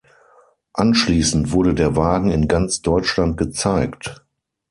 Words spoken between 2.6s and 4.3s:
Deutschland gezeigt.